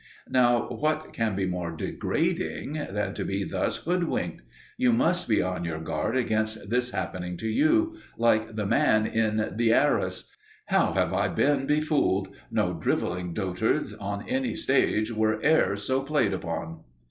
[0.31, 4.41] Now what can be more degrading than to be thus hoodwinked?
[4.75, 9.51] You must be on your guard against this happening to you, like the man in
[9.55, 10.27] the Heiress:
[10.69, 12.29] How have I been befooled!
[12.49, 16.79] no drivelling dotards On any stage were e'er so p1ayed upon.